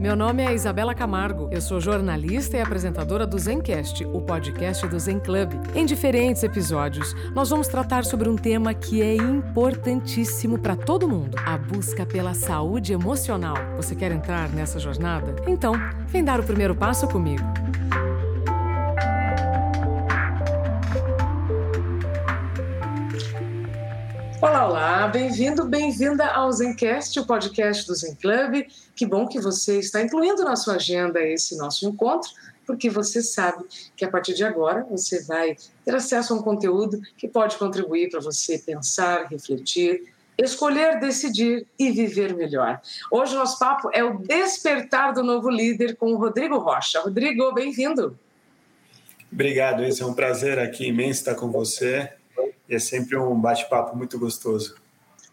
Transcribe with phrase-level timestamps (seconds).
[0.00, 1.50] Meu nome é Isabela Camargo.
[1.52, 5.52] Eu sou jornalista e apresentadora do Zencast, o podcast do Zen Club.
[5.74, 11.36] Em diferentes episódios, nós vamos tratar sobre um tema que é importantíssimo para todo mundo:
[11.44, 13.58] a busca pela saúde emocional.
[13.76, 15.36] Você quer entrar nessa jornada?
[15.46, 15.74] Então,
[16.06, 17.44] vem dar o primeiro passo comigo.
[24.80, 28.66] Olá, bem-vindo, bem-vinda ao Zencast, o podcast do Zen Club.
[28.96, 32.30] Que bom que você está incluindo na sua agenda esse nosso encontro,
[32.66, 33.62] porque você sabe
[33.94, 35.54] que a partir de agora você vai
[35.84, 41.90] ter acesso a um conteúdo que pode contribuir para você pensar, refletir, escolher, decidir e
[41.90, 42.80] viver melhor.
[43.10, 47.02] Hoje o nosso papo é o despertar do novo líder com o Rodrigo Rocha.
[47.02, 48.18] Rodrigo, bem-vindo.
[49.30, 52.08] Obrigado, esse é um prazer aqui imenso estar com você
[52.70, 54.76] é sempre um bate-papo muito gostoso.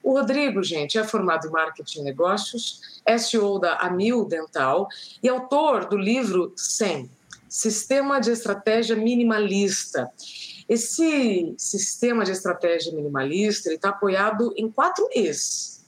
[0.08, 4.88] O Rodrigo, gente, é formado em marketing e negócios, SEO da Amil Dental
[5.22, 7.12] e autor do livro 100,
[7.50, 10.10] Sistema de Estratégia Minimalista.
[10.70, 15.84] Esse sistema de estratégia minimalista está apoiado em quatro E's: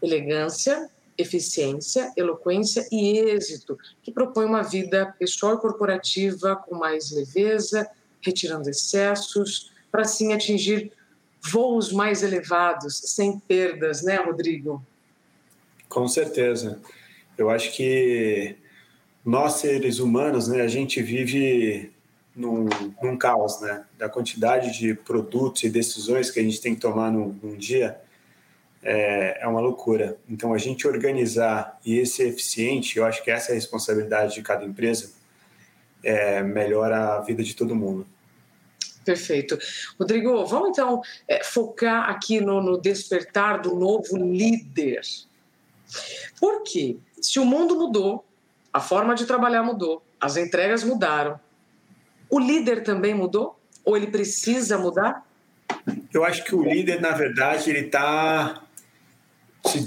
[0.00, 7.90] elegância, eficiência, eloquência e êxito, que propõe uma vida pessoal e corporativa com mais leveza,
[8.22, 10.92] retirando excessos, para assim atingir
[11.50, 14.84] voos mais elevados, sem perdas, né, Rodrigo?
[15.88, 16.80] Com certeza.
[17.36, 18.56] Eu acho que
[19.24, 21.92] nós seres humanos, né, a gente vive
[22.34, 22.68] num,
[23.02, 27.10] num caos, né, da quantidade de produtos e decisões que a gente tem que tomar
[27.10, 28.00] num, num dia
[28.82, 30.18] é, é uma loucura.
[30.28, 34.42] Então, a gente organizar e ser eficiente, eu acho que essa é a responsabilidade de
[34.42, 35.12] cada empresa,
[36.02, 38.06] é, melhora a vida de todo mundo.
[39.04, 39.58] Perfeito.
[39.98, 45.02] Rodrigo, vamos então é, focar aqui no, no despertar do novo líder.
[46.40, 46.96] Por quê?
[47.20, 48.24] Se o mundo mudou,
[48.72, 51.38] a forma de trabalhar mudou, as entregas mudaram,
[52.30, 53.58] o líder também mudou?
[53.84, 55.24] Ou ele precisa mudar?
[56.12, 58.62] Eu acho que o líder, na verdade, ele está
[59.66, 59.80] se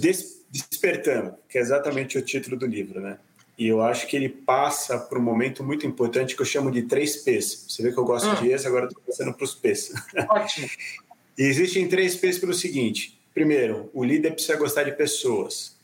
[0.50, 3.18] despertando, que é exatamente o título do livro, né?
[3.58, 6.84] E eu acho que ele passa por um momento muito importante que eu chamo de
[6.84, 7.66] três P's.
[7.68, 8.36] Você vê que eu gosto hum.
[8.36, 9.94] de esse, agora estou passando para os P's.
[10.30, 10.70] Ótimo.
[11.38, 15.76] e existem três P's pelo seguinte: primeiro, o líder precisa gostar de pessoas.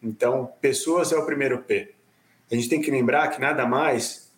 [0.00, 1.92] Então, pessoas é o primeiro P.
[2.50, 4.30] A gente tem que lembrar que nada mais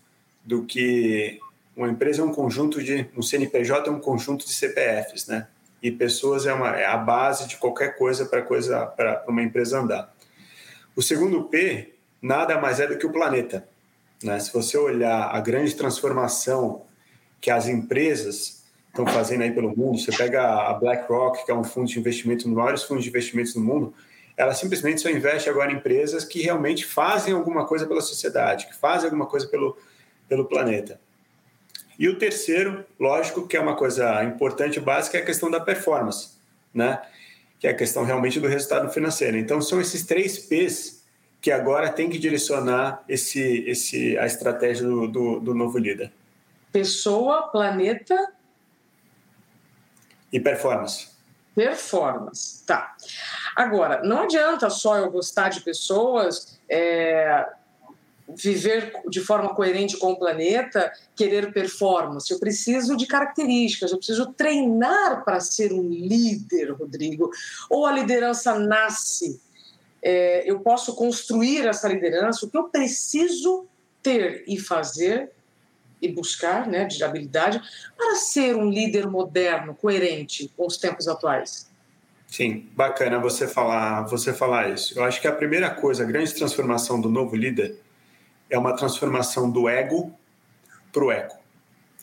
[0.42, 1.38] do que
[1.76, 3.06] uma empresa é um conjunto de.
[3.14, 5.48] Um CNPJ é um conjunto de CPFs, né?
[5.82, 9.78] E pessoas é, uma, é a base de qualquer coisa para coisa, para uma empresa
[9.78, 10.14] andar.
[10.96, 13.68] O segundo P nada mais é do que o planeta.
[14.22, 14.38] Né?
[14.38, 16.82] Se você olhar a grande transformação
[17.40, 21.64] que as empresas estão fazendo aí pelo mundo, você pega a BlackRock, que é um
[21.64, 23.94] fundo de investimento, um dos maiores fundos de investimentos do mundo,
[24.36, 28.74] ela simplesmente só investe agora em empresas que realmente fazem alguma coisa pela sociedade, que
[28.74, 29.76] fazem alguma coisa pelo,
[30.28, 31.00] pelo planeta.
[31.98, 36.30] E o terceiro, lógico, que é uma coisa importante básica, é a questão da performance,
[36.72, 37.00] né?
[37.58, 39.36] que é a questão realmente do resultado financeiro.
[39.36, 40.99] Então, são esses três P's
[41.40, 46.12] que agora tem que direcionar esse, esse, a estratégia do, do, do novo líder?
[46.70, 48.32] Pessoa, planeta
[50.32, 51.08] e performance.
[51.54, 52.94] Performance, tá.
[53.56, 57.46] Agora, não adianta só eu gostar de pessoas, é,
[58.36, 62.30] viver de forma coerente com o planeta, querer performance.
[62.30, 67.30] Eu preciso de características, eu preciso treinar para ser um líder, Rodrigo.
[67.68, 69.40] Ou a liderança nasce
[70.02, 73.66] é, eu posso construir essa liderança, o que eu preciso
[74.02, 75.30] ter e fazer
[76.00, 77.60] e buscar, né, de habilidade,
[77.96, 81.68] para ser um líder moderno, coerente com os tempos atuais.
[82.26, 84.98] Sim, bacana você falar, você falar isso.
[84.98, 87.76] Eu acho que a primeira coisa, a grande transformação do novo líder
[88.48, 90.12] é uma transformação do ego
[90.92, 91.36] para o eco,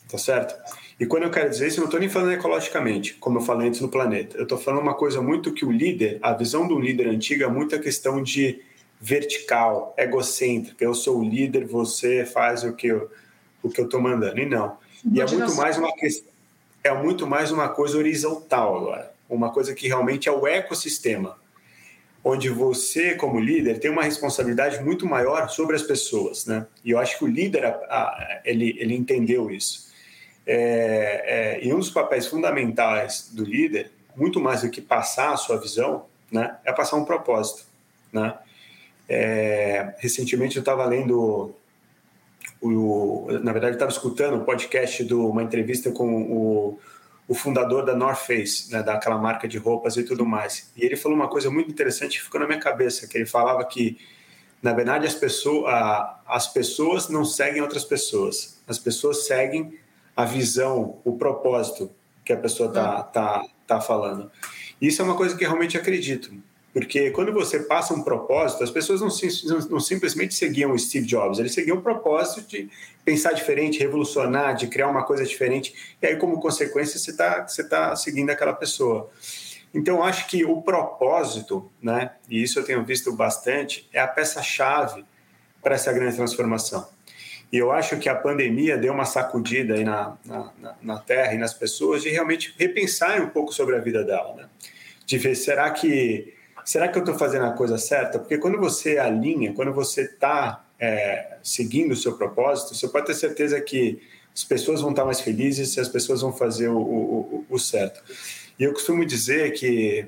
[0.08, 0.54] tá certo?
[0.98, 3.68] E quando eu quero dizer isso, eu não estou nem falando ecologicamente, como eu falei
[3.68, 4.36] antes no planeta.
[4.36, 7.48] Eu estou falando uma coisa muito que o líder, a visão do líder antiga é
[7.48, 8.60] muita questão de
[9.00, 10.84] vertical, egocêntrica.
[10.84, 13.10] Eu sou o líder, você faz o que eu
[13.62, 14.38] o que eu estou mandando.
[14.38, 14.76] E não.
[15.12, 16.32] E é muito mais uma questão,
[16.82, 21.36] é muito mais uma coisa horizontal agora, uma coisa que realmente é o ecossistema,
[22.24, 26.66] onde você como líder tem uma responsabilidade muito maior sobre as pessoas, né?
[26.84, 27.76] E eu acho que o líder
[28.44, 29.87] ele ele entendeu isso.
[30.50, 35.36] É, é, e um dos papéis fundamentais do líder, muito mais do que passar a
[35.36, 37.66] sua visão, né, é passar um propósito.
[38.10, 38.34] Né?
[39.06, 41.54] É, recentemente eu estava lendo,
[42.62, 46.78] o, na verdade estava escutando o podcast de uma entrevista com o,
[47.28, 50.72] o fundador da North Face, né, daquela marca de roupas e tudo mais.
[50.74, 53.62] E ele falou uma coisa muito interessante que ficou na minha cabeça, que ele falava
[53.66, 53.98] que
[54.62, 55.72] Na verdade, as pessoas,
[56.26, 58.58] as pessoas não seguem outras pessoas.
[58.66, 59.78] As pessoas seguem
[60.18, 61.92] a visão, o propósito
[62.24, 64.28] que a pessoa está tá, tá falando.
[64.82, 66.32] Isso é uma coisa que realmente acredito.
[66.72, 71.06] Porque quando você passa um propósito, as pessoas não, não, não, simplesmente seguiam o Steve
[71.06, 72.68] Jobs, eles seguiam o propósito de
[73.04, 75.72] pensar diferente, revolucionar, de criar uma coisa diferente.
[76.02, 79.08] E aí, como consequência, você está você tá seguindo aquela pessoa.
[79.72, 85.04] Então, acho que o propósito, né, e isso eu tenho visto bastante, é a peça-chave
[85.62, 86.97] para essa grande transformação.
[87.50, 90.52] E eu acho que a pandemia deu uma sacudida aí na, na,
[90.82, 94.48] na Terra e nas pessoas de realmente repensar um pouco sobre a vida dela, né?
[95.06, 96.34] De ver, será que
[96.64, 98.18] será que eu estou fazendo a coisa certa?
[98.18, 103.14] Porque quando você alinha, quando você está é, seguindo o seu propósito, você pode ter
[103.14, 103.98] certeza que
[104.34, 108.02] as pessoas vão estar mais felizes e as pessoas vão fazer o, o, o certo.
[108.58, 110.06] E eu costumo dizer que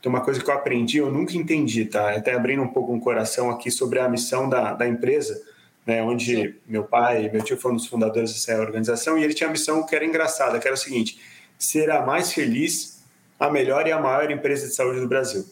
[0.00, 2.10] tem uma coisa que eu aprendi, eu nunca entendi, tá?
[2.12, 5.40] Até abrindo um pouco um coração aqui sobre a missão da, da empresa,
[5.88, 6.02] né?
[6.02, 6.54] Onde Sim.
[6.66, 9.86] meu pai e meu tio foram os fundadores dessa organização e ele tinha a missão
[9.86, 11.18] que era engraçada, que era o seguinte:
[11.58, 13.02] ser a mais feliz,
[13.40, 15.46] a melhor e a maior empresa de saúde do Brasil.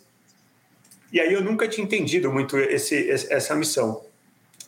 [1.11, 4.05] E aí eu nunca tinha entendido muito esse, essa missão.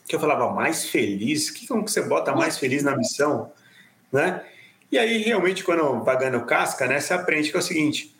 [0.07, 1.51] Que eu falava, mais feliz?
[1.51, 3.51] Que como que você bota mais feliz na missão?
[4.11, 4.43] Né?
[4.91, 8.15] E aí, realmente, quando pagando casca, né, você aprende que é o seguinte: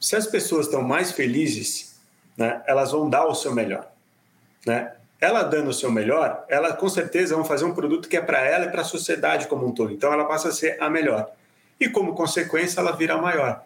[0.00, 2.00] se as pessoas estão mais felizes,
[2.34, 3.92] né, elas vão dar o seu melhor.
[4.66, 4.90] Né?
[5.22, 8.40] Ela dando o seu melhor, ela com certeza vão fazer um produto que é para
[8.40, 9.92] ela e para a sociedade como um todo.
[9.92, 11.30] Então, ela passa a ser a melhor.
[11.78, 13.64] E, como consequência, ela vira a maior.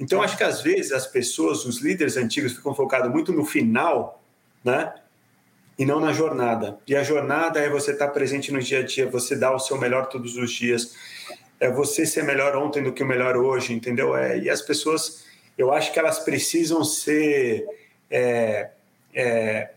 [0.00, 4.22] Então, acho que às vezes as pessoas, os líderes antigos, ficam focados muito no final,
[4.64, 4.94] né?
[5.78, 6.78] E não na jornada.
[6.86, 9.58] E a jornada é você estar tá presente no dia a dia, você dar o
[9.58, 10.94] seu melhor todos os dias,
[11.60, 14.16] é você ser melhor ontem do que o melhor hoje, entendeu?
[14.16, 15.26] É, e as pessoas,
[15.58, 17.66] eu acho que elas precisam ser
[18.10, 18.70] é,
[19.12, 19.70] é,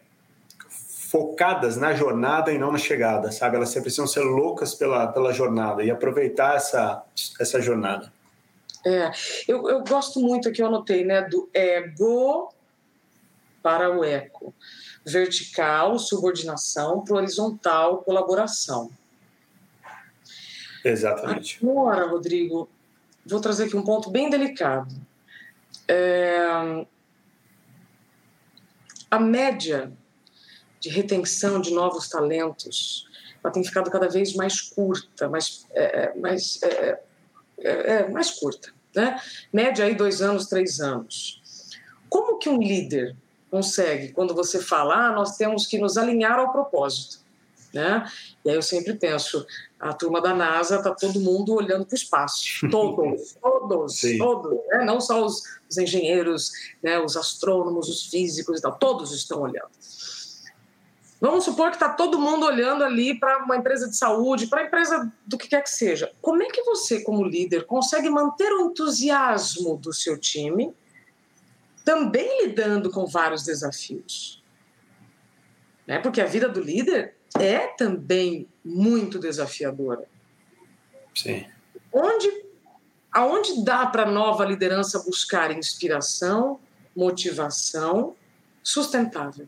[1.11, 3.57] focadas na jornada e não na chegada, sabe?
[3.57, 7.03] Elas precisam ser loucas pela, pela jornada e aproveitar essa,
[7.37, 8.13] essa jornada.
[8.85, 9.11] É,
[9.45, 12.53] eu, eu gosto muito aqui, eu anotei, né, do ego
[13.61, 14.55] para o eco.
[15.05, 18.89] Vertical, subordinação, para horizontal, colaboração.
[20.85, 21.59] Exatamente.
[21.61, 22.69] Agora, Rodrigo,
[23.25, 24.95] vou trazer aqui um ponto bem delicado.
[25.89, 26.85] É...
[29.09, 29.91] A média
[30.81, 33.09] de retenção de novos talentos
[33.43, 36.99] ela tem ficado cada vez mais curta, mais, é, é mais é,
[37.59, 39.19] é, é, mais curta, né?
[39.51, 41.41] Média aí dois anos, três anos.
[42.09, 43.15] Como que um líder
[43.49, 47.19] consegue, quando você fala, ah, nós temos que nos alinhar ao propósito,
[47.73, 48.05] né?
[48.45, 49.45] E aí eu sempre penso,
[49.79, 54.17] a turma da NASA está todo mundo olhando para o espaço, todos, todos, Sim.
[54.17, 54.85] todos, né?
[54.85, 56.51] não só os, os engenheiros,
[56.83, 56.99] né?
[56.99, 59.71] os astrônomos, os físicos e tal, todos estão olhando.
[61.21, 64.65] Vamos supor que está todo mundo olhando ali para uma empresa de saúde, para a
[64.65, 66.11] empresa do que quer que seja.
[66.19, 70.73] Como é que você, como líder, consegue manter o entusiasmo do seu time,
[71.85, 74.43] também lidando com vários desafios?
[75.85, 75.99] Né?
[75.99, 80.07] Porque a vida do líder é também muito desafiadora.
[81.13, 81.45] Sim.
[81.93, 82.45] Onde,
[83.11, 86.59] aonde dá para a nova liderança buscar inspiração,
[86.95, 88.15] motivação
[88.63, 89.47] sustentável?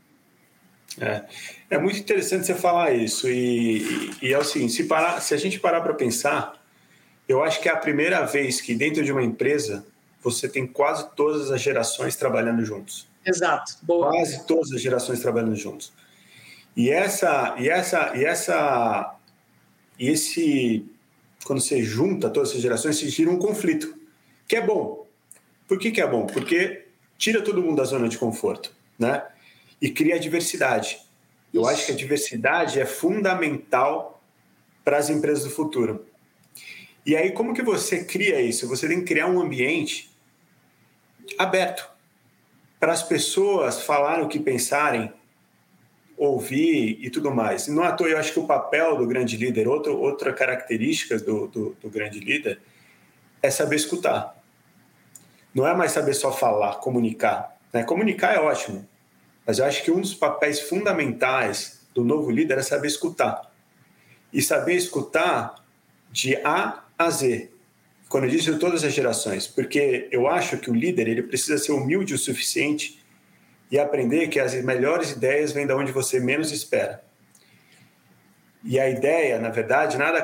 [1.00, 1.24] É,
[1.72, 3.28] é muito interessante você falar isso.
[3.30, 3.82] E,
[4.22, 6.62] e, e é o seguinte: se, parar, se a gente parar para pensar,
[7.28, 9.86] eu acho que é a primeira vez que dentro de uma empresa
[10.22, 13.08] você tem quase todas as gerações trabalhando juntos.
[13.26, 13.74] Exato.
[13.82, 14.10] Boa.
[14.12, 15.94] Quase todas as gerações trabalhando juntos.
[16.76, 19.16] E essa, e essa, e essa,
[20.00, 20.86] e esse,
[21.46, 23.96] quando você junta todas essas gerações, se gira um conflito,
[24.48, 25.06] que é bom.
[25.68, 26.26] Por que, que é bom?
[26.26, 26.86] Porque
[27.18, 29.24] tira todo mundo da zona de conforto, né?
[29.84, 30.98] E cria diversidade.
[31.54, 34.24] Eu acho que a diversidade é fundamental
[34.82, 36.06] para as empresas do futuro.
[37.06, 38.66] E aí, como que você cria isso?
[38.70, 40.10] Você tem que criar um ambiente
[41.38, 41.92] aberto
[42.80, 45.12] para as pessoas falarem o que pensarem,
[46.16, 47.68] ouvir e tudo mais.
[47.68, 51.20] E não à toa, eu acho que o papel do grande líder, outro, outra característica
[51.20, 52.62] do, do, do grande líder,
[53.42, 54.42] é saber escutar.
[55.54, 57.58] Não é mais saber só falar, comunicar.
[57.74, 57.84] Né?
[57.84, 58.88] Comunicar é ótimo,
[59.46, 63.52] mas eu acho que um dos papéis fundamentais do novo líder é saber escutar.
[64.32, 65.64] E saber escutar
[66.12, 67.50] de A a Z.
[68.08, 71.72] Quando eu disse todas as gerações, porque eu acho que o líder ele precisa ser
[71.72, 73.04] humilde o suficiente
[73.72, 77.04] e aprender que as melhores ideias vêm da onde você menos espera.
[78.64, 80.24] E a ideia, na verdade, nada,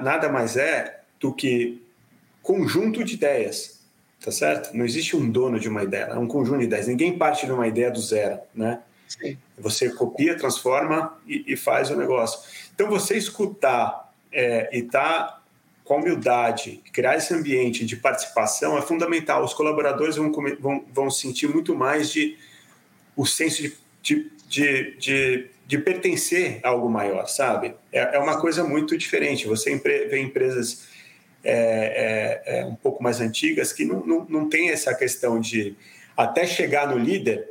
[0.00, 1.82] nada mais é do que
[2.40, 3.73] conjunto de ideias
[4.24, 4.74] tá certo?
[4.74, 6.86] Não existe um dono de uma ideia, é um conjunto de ideias.
[6.86, 8.80] Ninguém parte de uma ideia do zero, né?
[9.06, 9.36] Sim.
[9.58, 12.40] Você copia, transforma e, e, faz o negócio.
[12.74, 15.42] Então, você escutar é, e estar tá
[15.84, 19.44] com humildade, criar esse ambiente de participação é fundamental.
[19.44, 22.38] Os colaboradores vão, vão, vão sentir muito mais de
[23.14, 27.74] o senso de, de, de, de, de pertencer a algo maior, sabe?
[27.92, 29.46] É, é uma coisa muito diferente.
[29.46, 30.93] Você vê empresas
[31.44, 35.76] é, é, é, um pouco mais antigas que não, não, não tem essa questão de
[36.16, 37.50] até chegar no líder,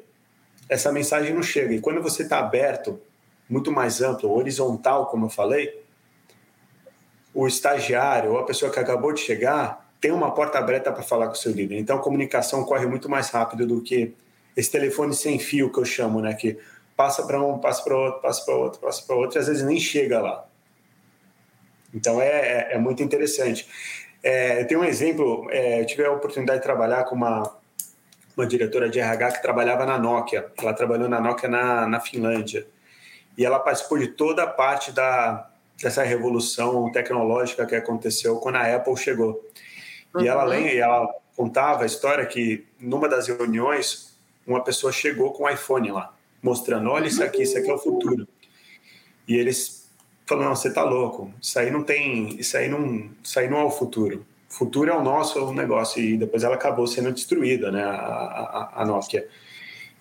[0.68, 1.74] essa mensagem não chega.
[1.74, 3.00] E quando você está aberto,
[3.48, 5.84] muito mais amplo, horizontal, como eu falei,
[7.34, 11.28] o estagiário ou a pessoa que acabou de chegar tem uma porta aberta para falar
[11.28, 11.78] com o seu líder.
[11.78, 14.14] Então a comunicação corre muito mais rápido do que
[14.56, 16.34] esse telefone sem fio que eu chamo, né?
[16.34, 16.58] Que
[16.96, 19.64] passa para um, passa para outro, passa para outro, passa para outro, e às vezes
[19.64, 20.46] nem chega lá.
[21.94, 23.68] Então é, é, é muito interessante.
[24.22, 27.56] É, tenho um exemplo, é, eu tive a oportunidade de trabalhar com uma,
[28.36, 30.52] uma diretora de RH que trabalhava na Nokia.
[30.58, 32.66] Ela trabalhou na Nokia na, na Finlândia.
[33.38, 35.50] E ela participou de toda a parte da,
[35.82, 39.44] dessa revolução tecnológica que aconteceu quando a Apple chegou.
[40.16, 40.22] Uhum.
[40.22, 40.68] E ela, uhum.
[40.68, 45.92] ela contava a história que numa das reuniões uma pessoa chegou com o um iPhone
[45.92, 48.28] lá, mostrando, olha isso aqui, isso aqui é o futuro.
[49.28, 49.83] E eles
[50.26, 53.58] falaram, não, você tá louco, isso aí não tem, isso aí não, isso aí não
[53.60, 54.26] é o futuro.
[54.50, 56.02] O futuro é o nosso negócio.
[56.02, 59.28] E depois ela acabou sendo destruída, né, a, a, a Nokia.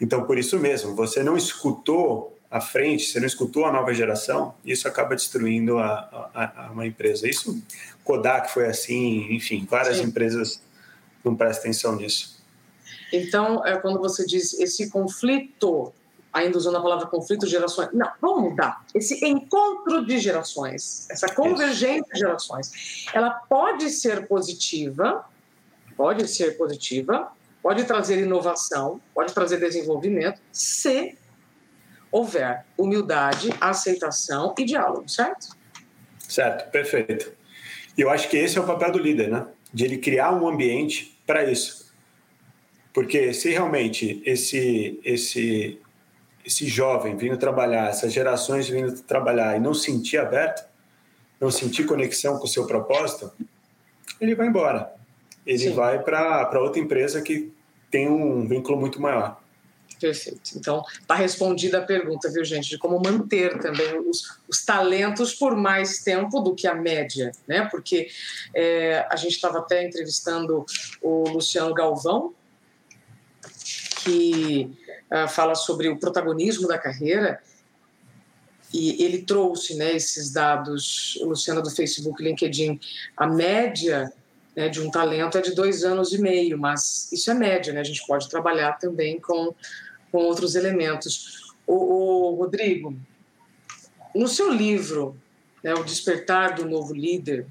[0.00, 4.54] Então, por isso mesmo, você não escutou à frente, você não escutou a nova geração,
[4.64, 7.26] isso acaba destruindo a, a, a uma empresa.
[7.26, 7.62] Isso,
[8.04, 10.04] Kodak foi assim, enfim, várias Sim.
[10.04, 10.60] empresas
[11.24, 12.42] não prestam atenção nisso.
[13.12, 15.92] Então, é quando você diz esse conflito,
[16.32, 18.84] ainda usando a palavra conflito de gerações, não, vamos mudar.
[18.94, 25.24] Esse encontro de gerações, essa convergência de gerações, ela pode ser positiva,
[25.96, 27.30] pode ser positiva,
[27.62, 31.18] pode trazer inovação, pode trazer desenvolvimento, se
[32.10, 35.56] houver humildade, aceitação e diálogo, certo?
[36.18, 37.32] Certo, perfeito.
[37.96, 39.46] E eu acho que esse é o papel do líder, né?
[39.72, 41.92] De ele criar um ambiente para isso.
[42.92, 45.80] Porque se realmente esse esse
[46.44, 50.68] esse jovem vindo trabalhar, essas gerações vindo trabalhar e não sentir aberto,
[51.40, 53.32] não sentir conexão com o seu propósito,
[54.20, 54.92] ele vai embora.
[55.46, 55.74] Ele Sim.
[55.74, 57.52] vai para outra empresa que
[57.90, 59.40] tem um vínculo muito maior.
[60.00, 60.52] Perfeito.
[60.56, 65.54] Então, está respondida a pergunta, viu, gente, de como manter também os, os talentos por
[65.54, 67.68] mais tempo do que a média, né?
[67.70, 68.08] Porque
[68.52, 70.64] é, a gente estava até entrevistando
[71.00, 72.34] o Luciano Galvão,
[74.02, 74.76] que
[75.28, 77.40] fala sobre o protagonismo da carreira,
[78.72, 82.80] e ele trouxe né, esses dados, o Luciano do Facebook, LinkedIn,
[83.16, 84.10] a média
[84.56, 87.80] né, de um talento é de dois anos e meio, mas isso é média, né?
[87.80, 89.54] A gente pode trabalhar também com
[90.12, 91.54] com outros elementos.
[91.66, 92.94] O, o Rodrigo,
[94.14, 95.16] no seu livro,
[95.64, 97.46] né, O Despertar do Novo Líder,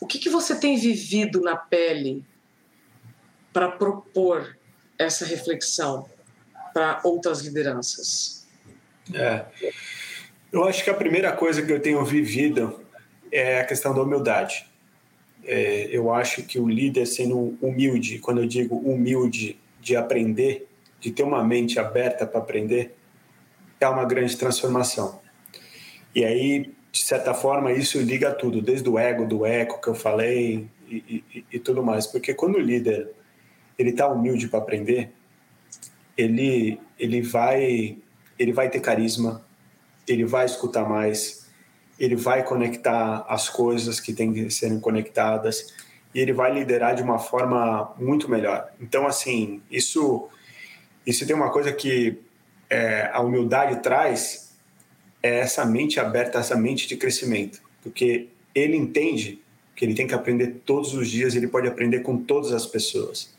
[0.00, 2.24] o que, que você tem vivido na pele
[3.52, 4.56] para propor
[5.00, 6.06] essa reflexão
[6.74, 8.46] para outras lideranças?
[9.14, 9.44] É.
[10.52, 12.84] Eu acho que a primeira coisa que eu tenho vivido
[13.32, 14.66] é a questão da humildade.
[15.44, 20.68] É, eu acho que o líder sendo humilde, quando eu digo humilde de aprender,
[21.00, 22.94] de ter uma mente aberta para aprender,
[23.80, 25.20] é uma grande transformação.
[26.14, 29.94] E aí, de certa forma, isso liga tudo, desde o ego, do eco que eu
[29.94, 32.06] falei e, e, e tudo mais.
[32.06, 33.08] Porque quando o líder
[33.80, 35.10] ele está humilde para aprender,
[36.14, 37.96] ele, ele, vai,
[38.38, 39.42] ele vai ter carisma,
[40.06, 41.48] ele vai escutar mais,
[41.98, 45.74] ele vai conectar as coisas que têm que serem conectadas
[46.14, 48.70] e ele vai liderar de uma forma muito melhor.
[48.78, 50.28] Então, assim, isso
[51.10, 52.18] se tem uma coisa que
[52.68, 54.54] é, a humildade traz,
[55.22, 57.62] é essa mente aberta, essa mente de crescimento.
[57.82, 59.40] Porque ele entende
[59.74, 63.34] que ele tem que aprender todos os dias, ele pode aprender com todas as pessoas.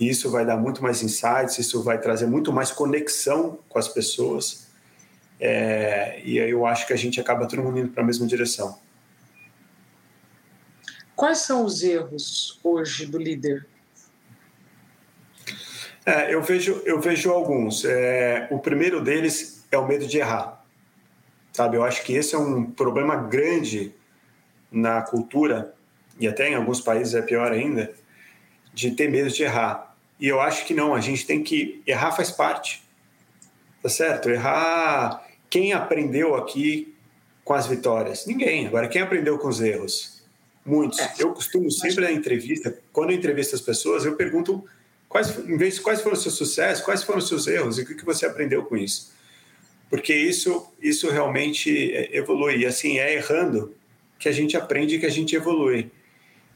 [0.00, 3.86] E isso vai dar muito mais insights, isso vai trazer muito mais conexão com as
[3.86, 4.66] pessoas.
[5.38, 8.26] É, e aí eu acho que a gente acaba todo mundo indo para a mesma
[8.26, 8.78] direção.
[11.14, 13.66] Quais são os erros hoje do líder?
[16.06, 17.84] É, eu, vejo, eu vejo alguns.
[17.84, 20.64] É, o primeiro deles é o medo de errar.
[21.52, 23.94] Sabe, eu acho que esse é um problema grande
[24.72, 25.74] na cultura,
[26.18, 27.92] e até em alguns países é pior ainda,
[28.72, 29.89] de ter medo de errar.
[30.20, 31.82] E eu acho que não, a gente tem que.
[31.86, 32.82] Errar faz parte.
[33.82, 34.28] Tá certo?
[34.28, 35.26] Errar.
[35.48, 36.94] Quem aprendeu aqui
[37.44, 38.26] com as vitórias?
[38.26, 38.66] Ninguém.
[38.66, 40.22] Agora, quem aprendeu com os erros?
[40.64, 40.98] Muitos.
[40.98, 41.14] É.
[41.18, 44.64] Eu costumo sempre na entrevista, quando eu entrevisto as pessoas, eu pergunto
[45.10, 47.82] Quais, em vez de quais foram os seus sucessos, quais foram os seus erros e
[47.82, 49.12] o que você aprendeu com isso?
[49.90, 52.58] Porque isso, isso realmente é, evolui.
[52.58, 53.74] E assim, é errando
[54.20, 55.90] que a gente aprende e que a gente evolui.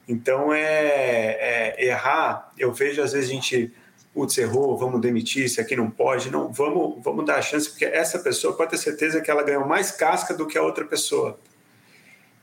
[0.07, 2.53] Então, é, é errar.
[2.59, 3.73] Eu vejo, às vezes, a gente
[4.15, 6.31] putz, errou, vamos demitir, isso aqui não pode.
[6.31, 9.67] Não, vamos, vamos dar a chance, porque essa pessoa pode ter certeza que ela ganhou
[9.67, 11.39] mais casca do que a outra pessoa.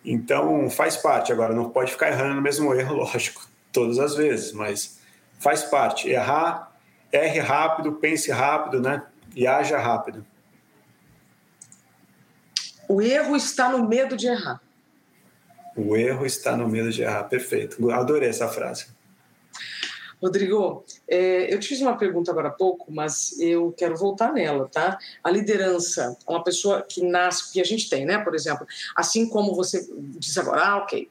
[0.03, 1.31] Então, faz parte.
[1.31, 4.99] Agora, não pode ficar errando no mesmo erro, lógico, todas as vezes, mas
[5.39, 6.09] faz parte.
[6.09, 6.75] Errar,
[7.11, 9.03] erre rápido, pense rápido, né?
[9.33, 10.25] E haja rápido.
[12.87, 14.59] O erro está no medo de errar.
[15.75, 17.23] O erro está no medo de errar.
[17.25, 17.89] Perfeito.
[17.91, 18.87] Adorei essa frase.
[20.21, 24.69] Rodrigo, é, eu te fiz uma pergunta agora há pouco, mas eu quero voltar nela,
[24.71, 24.99] tá?
[25.23, 28.19] A liderança, uma pessoa que nasce, que a gente tem, né?
[28.19, 31.09] Por exemplo, assim como você disse agora, ah, ok,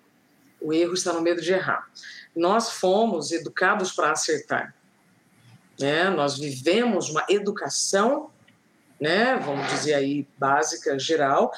[0.61, 1.91] o erro está no medo de errar.
[2.37, 4.77] Nós fomos educados para acertar,
[5.81, 6.09] né?
[6.11, 8.31] Nós vivemos uma educação,
[9.01, 9.35] né?
[9.45, 11.53] Vamos dizer aí básica, geral,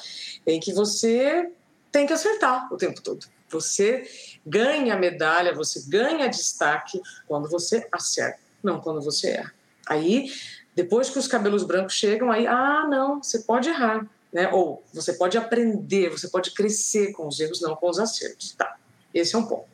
[0.47, 1.51] em que você
[1.93, 3.27] tem que acertar o tempo todo.
[3.49, 4.03] Você
[4.45, 9.53] ganha medalha, você ganha destaque quando você acerta, não quando você erra.
[9.87, 10.33] Aí,
[10.75, 14.09] depois que os cabelos brancos chegam, aí, ah, não, você pode errar.
[14.33, 14.49] Né?
[14.51, 18.53] Ou você pode aprender, você pode crescer com os erros, não com os acertos.
[18.53, 18.75] Tá,
[19.13, 19.67] esse é um ponto.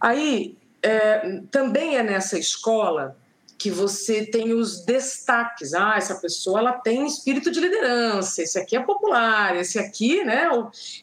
[0.00, 3.14] Aí, é, também é nessa escola
[3.60, 5.74] que você tem os destaques.
[5.74, 10.48] Ah, essa pessoa ela tem espírito de liderança, esse aqui é popular, esse aqui, né,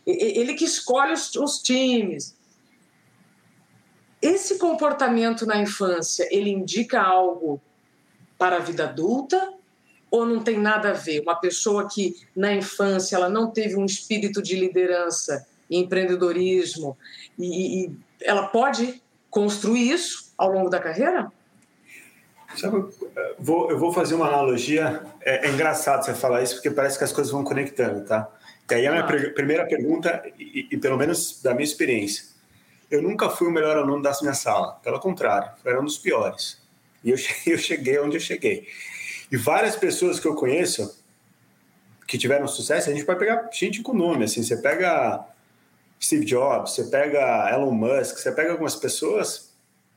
[0.08, 2.36] ele que escolhe os, os times.
[4.20, 7.62] Esse comportamento na infância, ele indica algo
[8.40, 9.54] para a vida adulta
[10.10, 11.22] ou não tem nada a ver?
[11.22, 16.98] Uma pessoa que na infância ela não teve um espírito de liderança e empreendedorismo
[17.38, 19.00] e, e ela pode
[19.30, 21.32] construir isso ao longo da carreira?
[22.56, 22.86] Sabe,
[23.38, 25.02] vou, eu vou fazer uma analogia.
[25.22, 28.30] É, é, engraçado você falar isso, porque parece que as coisas vão conectando, tá?
[28.70, 29.34] E aí a minha ah.
[29.34, 32.26] primeira pergunta, e, e, pelo menos da minha experiência,
[32.90, 34.74] eu nunca fui o melhor aluno da minha sala.
[34.84, 36.62] Pelo contrário, era um dos piores.
[37.04, 38.68] E eu, eu cheguei onde eu cheguei.
[39.32, 40.98] E várias pessoas que eu conheço
[42.08, 45.26] que tiveram sucesso, a gente pode pegar gente com nome, assim, você pega
[46.02, 49.47] Steve Jobs, você pega Elon Musk, você pega algumas pessoas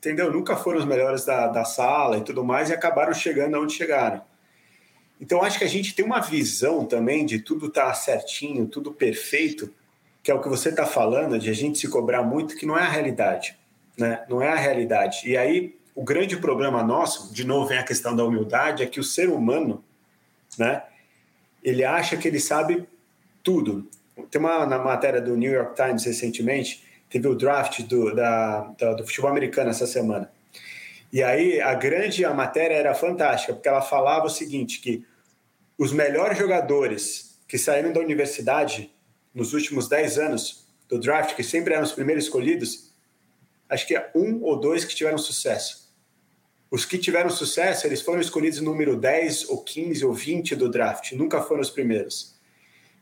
[0.00, 0.32] entendeu?
[0.32, 4.22] Nunca foram os melhores da, da sala e tudo mais e acabaram chegando aonde chegaram.
[5.20, 8.90] Então, acho que a gente tem uma visão também de tudo estar tá certinho, tudo
[8.90, 9.70] perfeito,
[10.22, 12.78] que é o que você está falando, de a gente se cobrar muito, que não
[12.78, 13.54] é a realidade.
[13.98, 14.24] Né?
[14.30, 15.28] Não é a realidade.
[15.28, 18.98] E aí, o grande problema nosso, de novo, vem a questão da humildade, é que
[18.98, 19.84] o ser humano,
[20.58, 20.82] né,
[21.62, 22.88] ele acha que ele sabe
[23.42, 23.86] tudo.
[24.30, 28.94] Tem uma na matéria do New York Times recentemente teve o draft do, da, da,
[28.94, 30.30] do futebol americano essa semana.
[31.12, 35.04] E aí a grande a matéria era fantástica, porque ela falava o seguinte, que
[35.76, 38.94] os melhores jogadores que saíram da universidade
[39.34, 42.92] nos últimos 10 anos do draft, que sempre eram os primeiros escolhidos,
[43.68, 45.90] acho que é um ou dois que tiveram sucesso.
[46.70, 51.12] Os que tiveram sucesso, eles foram escolhidos número 10 ou 15 ou 20 do draft,
[51.12, 52.38] nunca foram os primeiros.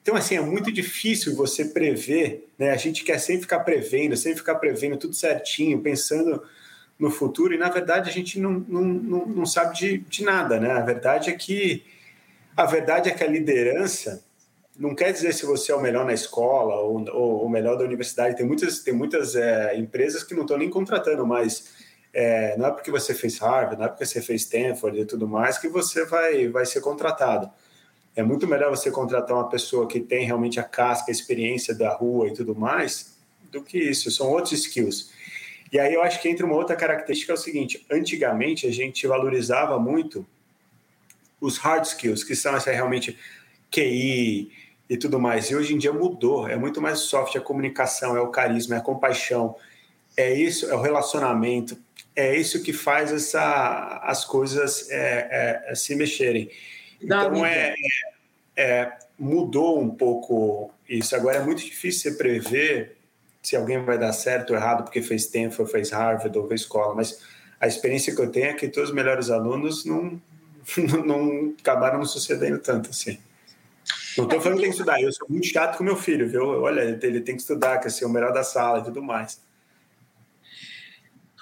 [0.09, 2.71] Então, assim, é muito difícil você prever, né?
[2.71, 6.43] A gente quer sempre ficar prevendo, sempre ficar prevendo tudo certinho, pensando
[6.99, 10.59] no futuro, e na verdade a gente não, não, não, não sabe de, de nada,
[10.59, 10.71] né?
[10.71, 11.85] A verdade é que
[12.57, 14.25] a verdade é que a liderança
[14.79, 18.35] não quer dizer se você é o melhor na escola ou, o melhor da universidade.
[18.35, 21.69] Tem muitas, tem muitas é, empresas que não estão nem contratando mais.
[22.15, 25.29] É, não é porque você fez Harvard, não é porque você fez Stanford e tudo
[25.29, 27.51] mais que você vai, vai ser contratado.
[28.19, 31.95] É muito melhor você contratar uma pessoa que tem realmente a casca, a experiência da
[31.95, 33.17] rua e tudo mais,
[33.49, 34.11] do que isso.
[34.11, 35.13] São outros skills.
[35.73, 39.07] E aí eu acho que entra uma outra característica é o seguinte: antigamente a gente
[39.07, 40.27] valorizava muito
[41.41, 43.17] os hard skills, que são essa realmente
[43.71, 44.51] QI
[44.91, 45.49] e tudo mais.
[45.53, 46.49] E hoje em dia mudou.
[46.49, 49.55] É muito mais soft, a comunicação, é o carisma, é a compaixão,
[50.17, 51.79] é isso, é o relacionamento.
[52.17, 56.51] É isso que faz essa, as coisas é, é, se mexerem.
[57.01, 57.75] Então é,
[58.57, 61.15] é, é, mudou um pouco isso.
[61.15, 62.97] Agora é muito difícil você prever
[63.43, 66.95] se alguém vai dar certo ou errado porque fez Stanford, fez Harvard ou fez escola,
[66.95, 67.23] mas
[67.61, 70.21] a experiência que eu tenho é que todos os melhores alunos não,
[71.07, 73.19] não acabaram não sucedendo tanto assim.
[74.17, 76.43] Não estou falando que tem que estudar, eu sou muito chato com meu filho, viu?
[76.45, 79.41] Olha, ele tem que estudar, quer ser o melhor da sala e tudo mais.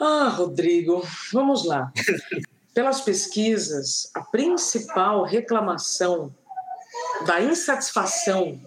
[0.01, 1.91] Ah, Rodrigo, vamos lá.
[2.77, 6.31] pelas pesquisas, a principal reclamação
[7.25, 8.61] da insatisfação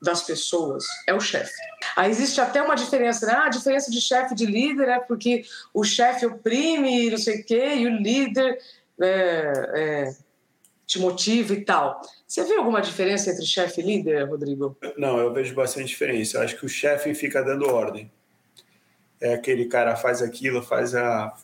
[0.00, 1.52] das pessoas é o chefe.
[1.94, 3.34] Aí existe até uma diferença, né?
[3.34, 5.44] Ah, a diferença de chefe de líder é porque
[5.74, 8.58] o chefe oprime, não sei o quê, e o líder
[8.98, 10.14] é, é,
[10.86, 12.00] te motiva e tal.
[12.26, 14.74] Você vê alguma diferença entre chefe e líder, Rodrigo?
[14.96, 16.38] Não, eu vejo bastante diferença.
[16.38, 18.10] Eu acho que o chefe fica dando ordem.
[19.20, 21.36] É aquele cara faz aquilo, faz a.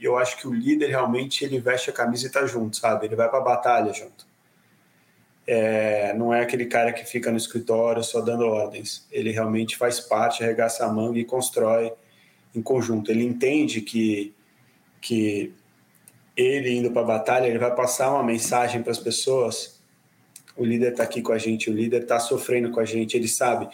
[0.00, 3.06] Eu acho que o líder realmente ele veste a camisa e tá junto, sabe?
[3.06, 4.26] Ele vai para a batalha junto.
[5.46, 9.06] É, não é aquele cara que fica no escritório só dando ordens.
[9.10, 11.92] Ele realmente faz parte, arregaça a manga e constrói
[12.54, 13.10] em conjunto.
[13.10, 14.34] Ele entende que,
[15.00, 15.52] que
[16.36, 19.80] ele indo para a batalha, ele vai passar uma mensagem para as pessoas.
[20.56, 23.28] O líder está aqui com a gente, o líder está sofrendo com a gente, ele
[23.28, 23.68] sabe.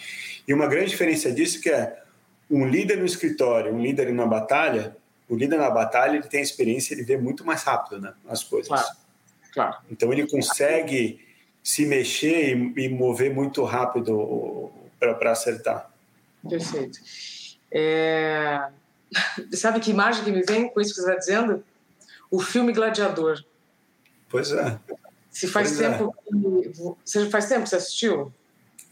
[0.48, 2.02] E uma grande diferença disso que é
[2.50, 4.96] um líder no escritório, um líder na batalha.
[5.30, 8.66] O líder na batalha ele tem experiência, ele vê muito mais rápido, né, as coisas.
[8.66, 8.88] Claro,
[9.54, 9.76] claro.
[9.88, 11.24] Então ele consegue
[11.62, 15.88] se mexer e, e mover muito rápido para acertar.
[16.48, 16.98] Perfeito.
[17.70, 18.68] É...
[19.54, 21.64] Sabe que imagem que me vem com isso que você está dizendo?
[22.28, 23.44] O filme Gladiador.
[24.28, 24.78] Pois é.
[25.30, 25.90] Se faz pois é.
[25.90, 26.68] tempo é.
[26.68, 26.94] que...
[27.04, 28.32] Você faz tempo que você assistiu?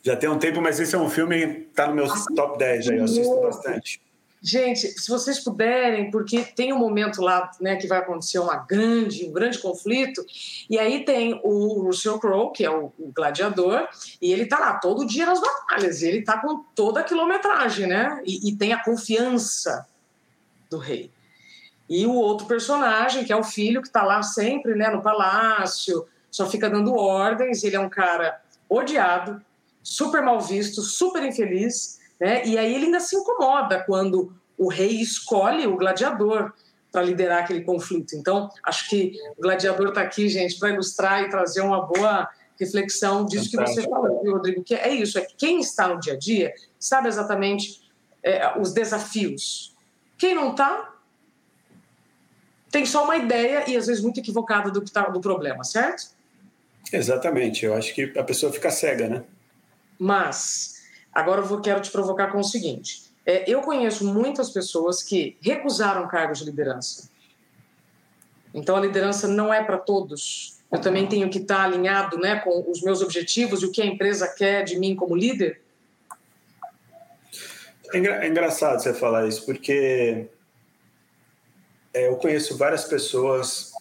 [0.05, 2.59] Já tem um tempo, mas esse é um filme que está no meu ah, top
[2.59, 4.01] 10 aí, eu assisto bastante.
[4.40, 9.27] Gente, se vocês puderem, porque tem um momento lá né, que vai acontecer uma grande,
[9.27, 10.24] um grande conflito,
[10.70, 13.88] e aí tem o Russell Crowe, que é o, o gladiador,
[14.22, 17.88] e ele tá lá todo dia nas batalhas, e ele tá com toda a quilometragem,
[17.88, 18.22] né?
[18.24, 19.87] E, e tem a confiança
[20.70, 21.11] do rei.
[21.88, 26.07] E o outro personagem, que é o filho, que tá lá sempre né, no palácio,
[26.31, 29.42] só fica dando ordens, ele é um cara odiado,
[29.83, 32.44] super mal visto, super infeliz, né?
[32.44, 36.52] E aí ele ainda se incomoda quando o rei escolhe o gladiador
[36.90, 38.16] para liderar aquele conflito.
[38.16, 42.28] Então, acho que o gladiador está aqui, gente, para ilustrar e trazer uma boa
[42.59, 46.14] reflexão disso que você falou, Rodrigo, que é isso, é que quem está no dia
[46.14, 47.88] a dia sabe exatamente
[48.22, 49.76] é, os desafios.
[50.16, 50.92] Quem não está,
[52.70, 56.11] tem só uma ideia e às vezes muito equivocada do, que tá, do problema, certo?
[56.92, 59.24] Exatamente, eu acho que a pessoa fica cega, né?
[59.98, 60.77] Mas
[61.12, 66.09] Agora eu quero te provocar com o seguinte: é, eu conheço muitas pessoas que recusaram
[66.09, 67.11] cargos de liderança.
[68.55, 70.59] Então a liderança não é para todos.
[70.71, 73.87] Eu também tenho que estar alinhado né, com os meus objetivos e o que a
[73.87, 75.61] empresa quer de mim como líder.
[77.92, 80.27] É, é engraçado você falar isso, porque
[81.94, 83.73] é, eu conheço várias pessoas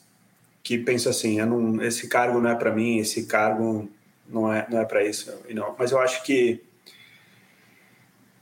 [0.63, 3.89] que pensam assim: não, esse cargo não é para mim, esse cargo
[4.27, 5.33] não é, não é para isso.
[5.49, 5.75] Não.
[5.77, 6.61] Mas eu acho que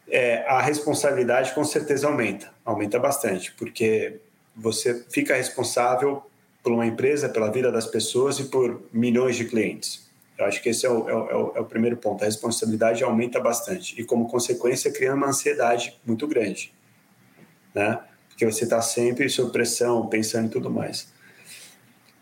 [0.08, 4.20] é, a responsabilidade com certeza aumenta, aumenta bastante, porque
[4.56, 6.24] você fica responsável
[6.64, 10.06] por uma empresa, pela vida das pessoas e por milhões de clientes.
[10.38, 12.22] Eu acho que esse é o, é o, é o primeiro ponto.
[12.24, 16.74] A responsabilidade aumenta bastante e, como consequência, cria uma ansiedade muito grande,
[17.74, 18.00] né?
[18.30, 21.08] Porque você está sempre sob pressão, pensando em tudo mais.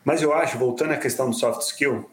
[0.05, 2.09] Mas eu acho, voltando à questão do soft skill,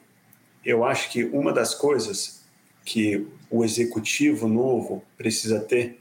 [0.65, 2.40] eu acho que uma das coisas
[2.85, 6.01] que o executivo novo precisa ter,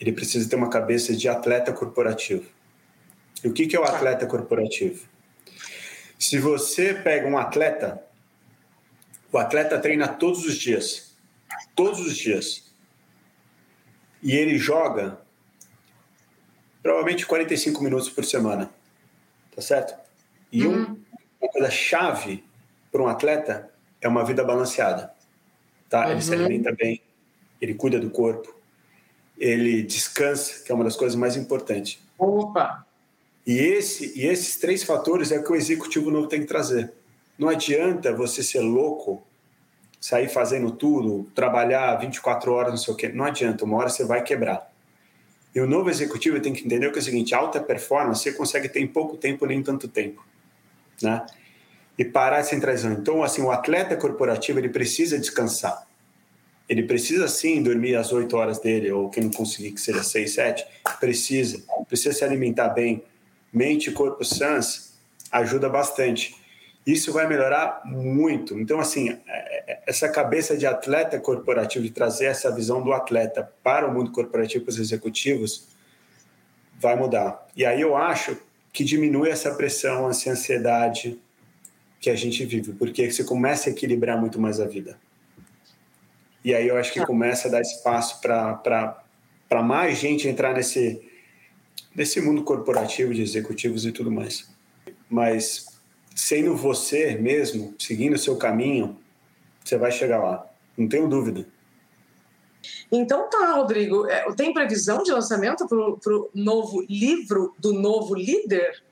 [0.00, 2.44] ele precisa ter uma cabeça de atleta corporativo.
[3.42, 5.06] E o que, que é o atleta corporativo?
[6.18, 8.02] Se você pega um atleta,
[9.32, 11.16] o atleta treina todos os dias,
[11.74, 12.72] todos os dias,
[14.22, 15.20] e ele joga
[16.82, 18.70] provavelmente 45 minutos por semana,
[19.54, 19.94] tá certo?
[20.50, 20.82] E uhum.
[20.82, 21.02] um,
[21.40, 22.44] uma coisa chave
[22.90, 25.12] para um atleta é uma vida balanceada
[25.92, 26.06] tá?
[26.06, 26.12] Uhum.
[26.12, 27.02] Ele se alimenta bem,
[27.60, 28.56] ele cuida do corpo,
[29.38, 31.98] ele descansa, que é uma das coisas mais importantes.
[32.18, 32.86] Opa!
[33.46, 36.90] E, esse, e esses três fatores é que o executivo novo tem que trazer.
[37.38, 39.22] Não adianta você ser louco,
[40.00, 43.08] sair fazendo tudo, trabalhar 24 horas, não sei o quê.
[43.08, 44.72] Não adianta, uma hora você vai quebrar.
[45.54, 48.68] E o novo executivo tem que entender que é o seguinte: alta performance você consegue
[48.68, 50.24] ter em pouco tempo, nem tanto tempo.
[51.02, 51.26] Né?
[51.98, 52.92] E parar de centralização.
[52.92, 55.86] Então, assim, o atleta corporativo ele precisa descansar.
[56.68, 60.34] Ele precisa sim dormir as oito horas dele, ou quem não conseguir que seja seis,
[60.34, 60.64] sete,
[60.98, 61.62] precisa.
[61.88, 63.04] Precisa se alimentar bem.
[63.52, 64.94] Mente e corpo sãs
[65.30, 66.34] ajuda bastante.
[66.86, 68.58] Isso vai melhorar muito.
[68.58, 73.52] Então, assim, é, é, essa cabeça de atleta corporativo, de trazer essa visão do atleta
[73.62, 75.68] para o mundo corporativo, para os executivos,
[76.78, 77.46] vai mudar.
[77.56, 78.36] E aí eu acho
[78.72, 81.20] que diminui essa pressão, essa ansiedade,
[82.02, 84.98] que a gente vive, porque você começa a equilibrar muito mais a vida.
[86.44, 87.06] E aí eu acho que tá.
[87.06, 91.00] começa a dar espaço para mais gente entrar nesse,
[91.94, 94.50] nesse mundo corporativo de executivos e tudo mais.
[95.08, 95.66] Mas
[96.12, 98.98] sendo você mesmo, seguindo o seu caminho,
[99.64, 100.44] você vai chegar lá.
[100.76, 101.46] Não tenho dúvida.
[102.90, 104.08] Então tá, Rodrigo.
[104.08, 108.82] É, tem previsão de lançamento para o novo livro do novo líder?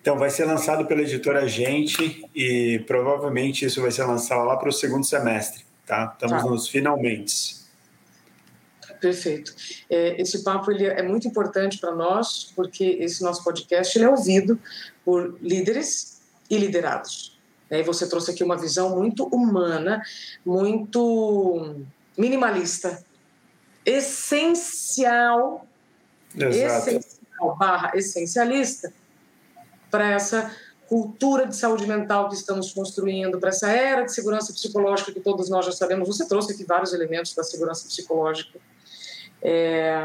[0.00, 4.70] Então, vai ser lançado pela editora Gente e provavelmente isso vai ser lançado lá para
[4.70, 6.10] o segundo semestre, tá?
[6.14, 6.48] Estamos tá.
[6.48, 7.60] nos finalmente.
[8.98, 9.54] Perfeito.
[9.88, 14.08] É, esse papo ele é muito importante para nós, porque esse nosso podcast ele é
[14.08, 14.58] ouvido
[15.04, 17.38] por líderes e liderados.
[17.70, 17.80] Né?
[17.80, 20.02] E você trouxe aqui uma visão muito humana,
[20.44, 21.76] muito
[22.16, 23.02] minimalista,
[23.84, 25.66] essencial,
[26.34, 26.88] Exato.
[26.88, 28.92] essencial barra essencialista
[29.90, 30.54] para essa
[30.88, 35.48] cultura de saúde mental que estamos construindo, para essa era de segurança psicológica que todos
[35.48, 36.08] nós já sabemos.
[36.08, 38.58] Você trouxe aqui vários elementos da segurança psicológica
[39.40, 40.04] é,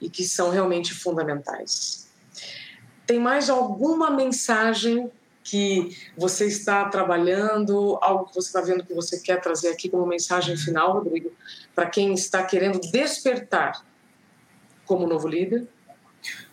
[0.00, 2.08] e que são realmente fundamentais.
[3.06, 5.10] Tem mais alguma mensagem
[5.44, 10.06] que você está trabalhando, algo que você está vendo que você quer trazer aqui como
[10.06, 11.32] mensagem final, Rodrigo,
[11.74, 13.84] para quem está querendo despertar
[14.86, 15.66] como novo líder?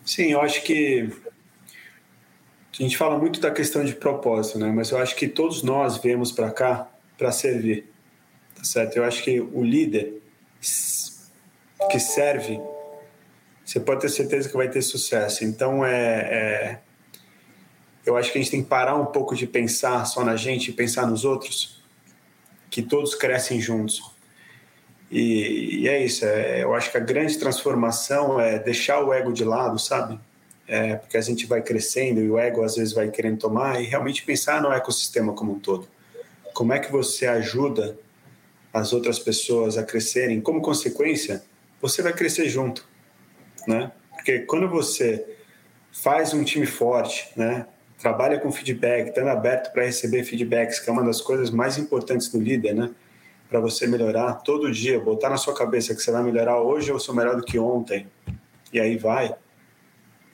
[0.04, 1.08] Sim, eu acho que
[2.80, 4.72] a gente fala muito da questão de propósito, né?
[4.74, 6.88] Mas eu acho que todos nós viemos para cá
[7.18, 7.92] para servir,
[8.54, 8.96] tá certo?
[8.96, 10.14] Eu acho que o líder
[11.90, 12.58] que serve,
[13.62, 15.44] você pode ter certeza que vai ter sucesso.
[15.44, 16.80] Então, é, é,
[18.06, 20.70] eu acho que a gente tem que parar um pouco de pensar só na gente
[20.70, 21.82] e pensar nos outros,
[22.70, 24.02] que todos crescem juntos.
[25.10, 26.24] E, e é isso.
[26.24, 30.18] É, eu acho que a grande transformação é deixar o ego de lado, sabe?
[30.72, 33.86] É, porque a gente vai crescendo e o ego às vezes vai querendo tomar e
[33.86, 35.88] realmente pensar no ecossistema como um todo.
[36.54, 37.98] Como é que você ajuda
[38.72, 40.40] as outras pessoas a crescerem?
[40.40, 41.42] Como consequência,
[41.82, 42.88] você vai crescer junto,
[43.66, 43.90] né?
[44.12, 45.26] Porque quando você
[45.90, 47.66] faz um time forte, né?
[47.98, 52.28] Trabalha com feedback, estando aberto para receber feedbacks, que é uma das coisas mais importantes
[52.28, 52.92] do líder, né?
[53.48, 56.98] Para você melhorar todo dia, botar na sua cabeça que você vai melhorar hoje, eu
[57.00, 58.06] sou melhor do que ontem,
[58.72, 59.34] e aí vai.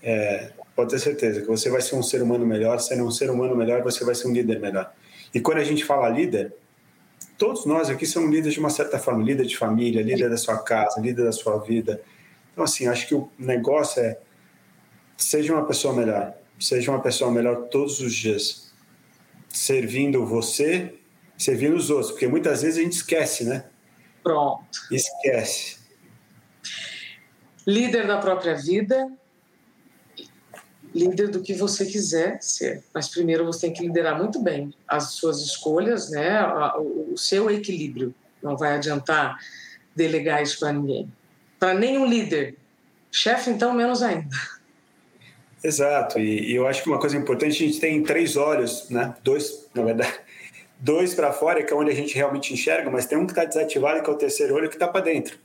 [0.09, 3.29] É, pode ter certeza que você vai ser um ser humano melhor, sendo um ser
[3.29, 4.95] humano melhor, você vai ser um líder melhor.
[5.35, 6.55] E quando a gente fala líder,
[7.37, 10.59] todos nós aqui somos líderes de uma certa forma, líder de família, líder da sua
[10.59, 12.01] casa, líder da sua vida.
[12.53, 14.17] Então, assim, acho que o negócio é
[15.17, 18.73] seja uma pessoa melhor, seja uma pessoa melhor todos os dias,
[19.49, 20.95] servindo você,
[21.37, 23.65] servindo os outros, porque muitas vezes a gente esquece, né?
[24.23, 24.79] Pronto.
[24.93, 25.79] Esquece.
[27.67, 29.11] Líder da própria vida,
[30.97, 35.13] líder do que você quiser ser, mas primeiro você tem que liderar muito bem as
[35.13, 36.43] suas escolhas, né,
[36.79, 38.15] o seu equilíbrio.
[38.43, 39.39] Não vai adiantar
[39.95, 41.13] delegar isso para ninguém.
[41.59, 42.57] Para nenhum líder.
[43.11, 44.37] Chefe, então, menos ainda.
[45.63, 49.15] Exato, e, eu acho que uma coisa importante, a gente tem três olhos, né?
[49.25, 50.15] Dois, na verdade,
[50.79, 53.45] dois para fora, que é onde a gente realmente enxerga, mas tem um que está
[53.45, 55.39] desativado, que é o terceiro olho, que está para dentro,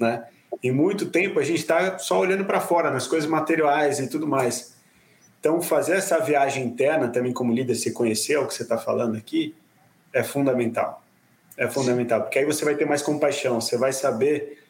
[0.00, 0.24] né?
[0.60, 4.26] E muito tempo a gente está só olhando para fora, nas coisas materiais e tudo
[4.26, 4.74] mais.
[5.38, 9.16] Então, fazer essa viagem interna também como líder, se conhecer o que você está falando
[9.16, 9.54] aqui,
[10.12, 11.02] é fundamental.
[11.56, 14.62] É fundamental, porque aí você vai ter mais compaixão, você vai saber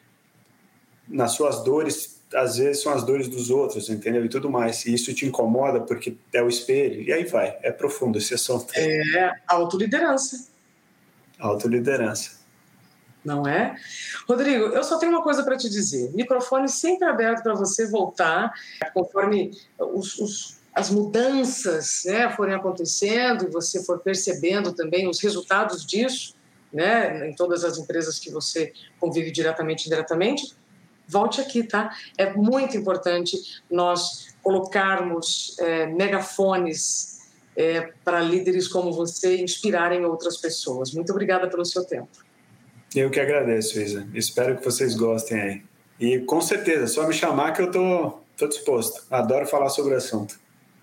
[1.07, 4.25] nas suas dores, às vezes são as dores dos outros, entendeu?
[4.25, 4.85] E tudo mais.
[4.85, 7.57] E isso te incomoda porque é o espelho, e aí vai.
[7.61, 8.73] É profundo esse assunto.
[8.75, 10.47] É autoliderança.
[11.39, 12.42] Autoliderança
[13.23, 13.75] não é?
[14.27, 16.11] Rodrigo, eu só tenho uma coisa para te dizer.
[16.13, 18.51] Microfone sempre aberto para você voltar,
[18.93, 25.85] conforme os, os, as mudanças né, forem acontecendo e você for percebendo também os resultados
[25.85, 26.35] disso,
[26.71, 30.55] né, em todas as empresas que você convive diretamente e indiretamente,
[31.07, 31.95] volte aqui, tá?
[32.17, 33.37] É muito importante
[33.69, 37.19] nós colocarmos é, megafones
[37.55, 40.91] é, para líderes como você inspirarem outras pessoas.
[40.91, 42.09] Muito obrigada pelo seu tempo.
[42.95, 44.07] Eu que agradeço, Isa.
[44.13, 45.61] Espero que vocês gostem aí.
[45.99, 49.03] E com certeza, só me chamar que eu tô, tô disposto.
[49.09, 50.39] Adoro falar sobre o assunto.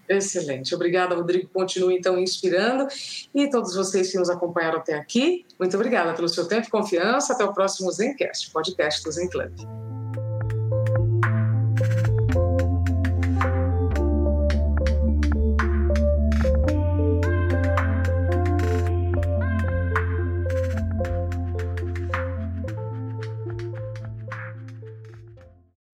[0.08, 0.74] Excelente.
[0.74, 1.48] Obrigada, Rodrigo.
[1.52, 2.88] Continue então inspirando.
[3.32, 7.32] E todos vocês que nos acompanharam até aqui, muito obrigada pelo seu tempo e confiança.
[7.32, 9.89] Até o próximo Zencast, podcast do Zen Club.